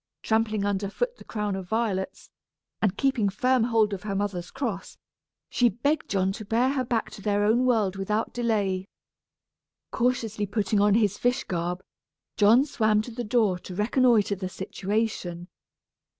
Trampling 0.23 0.65
under 0.65 0.89
foot 0.89 1.17
the 1.17 1.23
crown 1.23 1.55
of 1.55 1.69
violets, 1.69 2.31
and 2.81 2.97
keeping 2.97 3.29
firm 3.29 3.65
hold 3.65 3.93
of 3.93 4.01
her 4.01 4.15
mother's 4.15 4.49
cross, 4.49 4.97
she 5.47 5.69
begged 5.69 6.09
John 6.09 6.31
to 6.31 6.43
bear 6.43 6.69
her 6.71 6.83
back 6.83 7.11
to 7.11 7.21
their 7.21 7.43
own 7.43 7.67
world 7.67 7.97
without 7.97 8.33
delay. 8.33 8.87
Cautiously 9.91 10.47
putting 10.47 10.81
on 10.81 10.95
his 10.95 11.19
fish 11.19 11.43
garb, 11.43 11.83
John 12.35 12.65
swam 12.65 13.03
to 13.03 13.11
the 13.11 13.23
door 13.23 13.59
to 13.59 13.75
reconnoitre 13.75 14.33
the 14.37 14.49
situation. 14.49 15.49